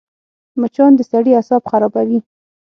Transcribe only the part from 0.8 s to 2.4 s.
د سړي اعصاب خرابوي